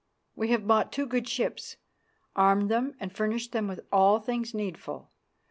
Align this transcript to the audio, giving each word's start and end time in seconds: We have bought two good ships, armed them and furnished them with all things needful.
We 0.35 0.47
have 0.47 0.65
bought 0.65 0.91
two 0.91 1.05
good 1.05 1.29
ships, 1.29 1.77
armed 2.35 2.71
them 2.71 2.95
and 2.99 3.15
furnished 3.15 3.51
them 3.51 3.67
with 3.67 3.81
all 3.91 4.17
things 4.19 4.51
needful. 4.51 5.11